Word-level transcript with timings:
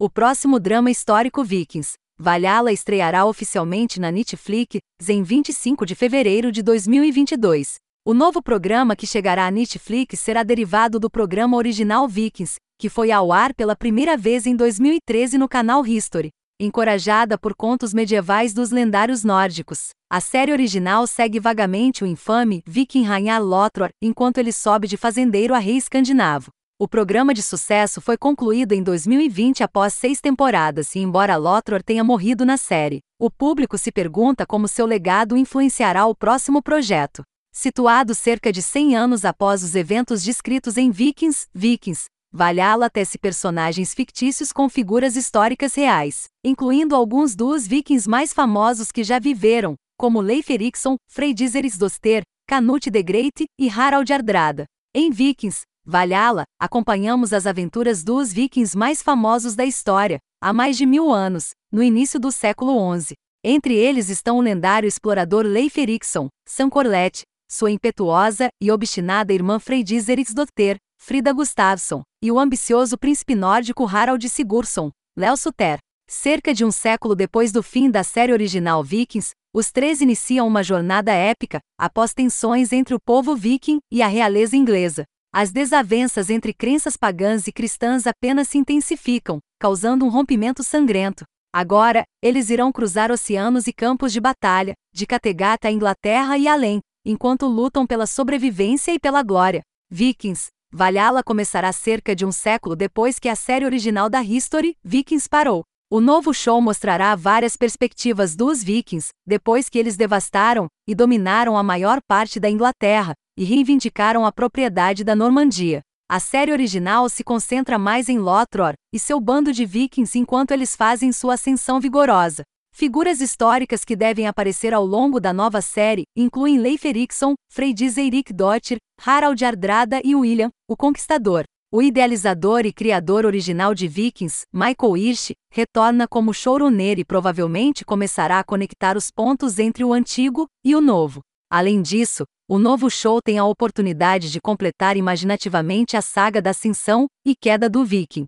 o 0.00 0.08
próximo 0.08 0.58
drama 0.58 0.90
histórico 0.90 1.44
Vikings. 1.44 1.92
Valhalla 2.18 2.72
estreará 2.72 3.26
oficialmente 3.26 4.00
na 4.00 4.10
Netflix 4.10 4.78
em 5.06 5.22
25 5.22 5.84
de 5.84 5.94
fevereiro 5.94 6.50
de 6.50 6.62
2022. 6.62 7.74
O 8.02 8.14
novo 8.14 8.42
programa 8.42 8.96
que 8.96 9.06
chegará 9.06 9.46
à 9.46 9.50
Netflix 9.50 10.18
será 10.18 10.42
derivado 10.42 10.98
do 10.98 11.10
programa 11.10 11.58
original 11.58 12.08
Vikings, 12.08 12.56
que 12.78 12.88
foi 12.88 13.12
ao 13.12 13.30
ar 13.30 13.52
pela 13.52 13.76
primeira 13.76 14.16
vez 14.16 14.46
em 14.46 14.56
2013 14.56 15.36
no 15.36 15.46
canal 15.46 15.86
History. 15.86 16.30
Encorajada 16.58 17.36
por 17.36 17.54
contos 17.54 17.92
medievais 17.92 18.54
dos 18.54 18.70
lendários 18.70 19.22
nórdicos, 19.22 19.90
a 20.10 20.18
série 20.18 20.52
original 20.52 21.06
segue 21.06 21.38
vagamente 21.38 22.04
o 22.04 22.06
infame 22.06 22.62
viking 22.66 23.02
Ragnar 23.02 23.42
Lothbrok 23.42 23.92
enquanto 24.00 24.38
ele 24.38 24.52
sobe 24.52 24.88
de 24.88 24.96
fazendeiro 24.96 25.54
a 25.54 25.58
rei 25.58 25.76
escandinavo. 25.76 26.50
O 26.82 26.88
programa 26.88 27.34
de 27.34 27.42
sucesso 27.42 28.00
foi 28.00 28.16
concluído 28.16 28.72
em 28.72 28.82
2020 28.82 29.62
após 29.62 29.92
seis 29.92 30.18
temporadas 30.18 30.94
e, 30.94 31.00
embora 31.00 31.36
Lothbrok 31.36 31.84
tenha 31.84 32.02
morrido 32.02 32.42
na 32.42 32.56
série, 32.56 33.00
o 33.20 33.30
público 33.30 33.76
se 33.76 33.92
pergunta 33.92 34.46
como 34.46 34.66
seu 34.66 34.86
legado 34.86 35.36
influenciará 35.36 36.06
o 36.06 36.14
próximo 36.14 36.62
projeto. 36.62 37.22
Situado 37.52 38.14
cerca 38.14 38.50
de 38.50 38.62
100 38.62 38.96
anos 38.96 39.26
após 39.26 39.62
os 39.62 39.74
eventos 39.74 40.22
descritos 40.22 40.78
em 40.78 40.90
Vikings, 40.90 41.48
Vikings, 41.52 42.06
Valhalla 42.32 42.88
tece 42.88 43.18
personagens 43.18 43.92
fictícios 43.92 44.50
com 44.50 44.66
figuras 44.66 45.16
históricas 45.16 45.74
reais, 45.74 46.28
incluindo 46.42 46.96
alguns 46.96 47.36
dos 47.36 47.66
vikings 47.66 48.08
mais 48.08 48.32
famosos 48.32 48.90
que 48.90 49.04
já 49.04 49.18
viveram, 49.18 49.74
como 49.98 50.22
Leif 50.22 50.50
Erikson, 50.50 50.96
Freydiseris 51.10 51.76
Doster, 51.76 52.22
Canute 52.48 52.90
the 52.90 53.02
Great 53.02 53.44
e 53.60 53.68
Harald 53.68 54.10
Hardrada. 54.10 54.64
Em 54.92 55.08
Vikings, 55.10 55.60
Valhalla, 55.90 56.44
acompanhamos 56.56 57.32
as 57.32 57.48
aventuras 57.48 58.04
dos 58.04 58.32
vikings 58.32 58.78
mais 58.78 59.02
famosos 59.02 59.56
da 59.56 59.64
história, 59.64 60.20
há 60.40 60.52
mais 60.52 60.76
de 60.76 60.86
mil 60.86 61.10
anos, 61.10 61.50
no 61.72 61.82
início 61.82 62.20
do 62.20 62.30
século 62.30 62.96
XI. 62.96 63.14
Entre 63.42 63.74
eles 63.74 64.08
estão 64.08 64.38
o 64.38 64.40
lendário 64.40 64.86
explorador 64.86 65.44
Leif 65.44 65.80
Erikson, 65.80 66.28
Sankorlet, 66.46 67.22
sua 67.50 67.72
impetuosa 67.72 68.48
e 68.62 68.70
obstinada 68.70 69.32
irmã 69.32 69.58
Freydis 69.58 70.08
Eriksdotter, 70.08 70.76
Frida 70.96 71.32
Gustafsson, 71.32 72.02
e 72.22 72.30
o 72.30 72.38
ambicioso 72.38 72.96
príncipe 72.96 73.34
nórdico 73.34 73.84
Harald 73.84 74.28
Sigurdsson, 74.28 74.90
Léo 75.18 75.36
Suter. 75.36 75.78
Cerca 76.08 76.54
de 76.54 76.64
um 76.64 76.70
século 76.70 77.16
depois 77.16 77.50
do 77.50 77.64
fim 77.64 77.90
da 77.90 78.04
série 78.04 78.32
original 78.32 78.84
Vikings, 78.84 79.30
os 79.52 79.72
três 79.72 80.00
iniciam 80.00 80.46
uma 80.46 80.62
jornada 80.62 81.12
épica, 81.12 81.58
após 81.76 82.14
tensões 82.14 82.72
entre 82.72 82.94
o 82.94 83.00
povo 83.00 83.34
viking 83.34 83.80
e 83.90 84.02
a 84.02 84.06
realeza 84.06 84.56
inglesa. 84.56 85.04
As 85.32 85.52
desavenças 85.52 86.28
entre 86.28 86.52
crenças 86.52 86.96
pagãs 86.96 87.46
e 87.46 87.52
cristãs 87.52 88.04
apenas 88.04 88.48
se 88.48 88.58
intensificam, 88.58 89.38
causando 89.60 90.04
um 90.04 90.08
rompimento 90.08 90.64
sangrento. 90.64 91.24
Agora, 91.52 92.02
eles 92.20 92.50
irão 92.50 92.72
cruzar 92.72 93.12
oceanos 93.12 93.68
e 93.68 93.72
campos 93.72 94.12
de 94.12 94.20
batalha, 94.20 94.74
de 94.92 95.06
Kattegat 95.06 95.64
à 95.64 95.70
Inglaterra 95.70 96.36
e 96.36 96.48
além, 96.48 96.80
enquanto 97.04 97.46
lutam 97.46 97.86
pela 97.86 98.08
sobrevivência 98.08 98.92
e 98.92 98.98
pela 98.98 99.22
glória. 99.22 99.62
Vikings, 99.88 100.48
Valhalla 100.72 101.22
começará 101.22 101.72
cerca 101.72 102.14
de 102.14 102.26
um 102.26 102.32
século 102.32 102.74
depois 102.74 103.20
que 103.20 103.28
a 103.28 103.36
série 103.36 103.64
original 103.64 104.10
da 104.10 104.22
History, 104.22 104.76
Vikings, 104.82 105.28
parou. 105.28 105.62
O 105.92 106.00
novo 106.00 106.32
show 106.32 106.60
mostrará 106.60 107.16
várias 107.16 107.56
perspectivas 107.56 108.36
dos 108.36 108.62
Vikings, 108.62 109.08
depois 109.26 109.68
que 109.68 109.76
eles 109.76 109.96
devastaram 109.96 110.68
e 110.86 110.94
dominaram 110.94 111.58
a 111.58 111.64
maior 111.64 111.98
parte 112.06 112.38
da 112.38 112.48
Inglaterra, 112.48 113.12
e 113.36 113.42
reivindicaram 113.42 114.24
a 114.24 114.30
propriedade 114.30 115.02
da 115.02 115.16
Normandia. 115.16 115.80
A 116.08 116.20
série 116.20 116.52
original 116.52 117.08
se 117.08 117.24
concentra 117.24 117.76
mais 117.76 118.08
em 118.08 118.20
Lothbrok 118.20 118.76
e 118.94 119.00
seu 119.00 119.20
bando 119.20 119.52
de 119.52 119.66
vikings 119.66 120.16
enquanto 120.16 120.52
eles 120.52 120.76
fazem 120.76 121.10
sua 121.10 121.34
ascensão 121.34 121.80
vigorosa. 121.80 122.44
Figuras 122.72 123.20
históricas 123.20 123.84
que 123.84 123.96
devem 123.96 124.28
aparecer 124.28 124.72
ao 124.72 124.86
longo 124.86 125.18
da 125.18 125.32
nova 125.32 125.60
série 125.60 126.04
incluem 126.16 126.56
Leif 126.60 126.86
Erikson, 126.86 127.34
Freydis 127.52 127.96
Eirik 127.96 128.32
Dottir, 128.32 128.78
Harald 129.04 129.44
Hardrada 129.44 130.00
e 130.04 130.14
William, 130.14 130.50
o 130.68 130.76
Conquistador. 130.76 131.42
O 131.72 131.80
idealizador 131.80 132.66
e 132.66 132.72
criador 132.72 133.24
original 133.24 133.72
de 133.72 133.86
Vikings, 133.86 134.44
Michael 134.52 134.96
Hirsch, 134.96 135.30
retorna 135.52 136.08
como 136.08 136.34
showrunner 136.34 136.98
e 136.98 137.04
provavelmente 137.04 137.84
começará 137.84 138.40
a 138.40 138.44
conectar 138.44 138.96
os 138.96 139.08
pontos 139.08 139.56
entre 139.56 139.84
o 139.84 139.92
antigo 139.92 140.48
e 140.64 140.74
o 140.74 140.80
novo. 140.80 141.20
Além 141.48 141.80
disso, 141.80 142.24
o 142.48 142.58
novo 142.58 142.90
show 142.90 143.20
tem 143.22 143.38
a 143.38 143.44
oportunidade 143.44 144.32
de 144.32 144.40
completar 144.40 144.96
imaginativamente 144.96 145.96
a 145.96 146.02
saga 146.02 146.42
da 146.42 146.50
ascensão 146.50 147.06
e 147.24 147.36
queda 147.40 147.70
do 147.70 147.84
Viking. 147.84 148.26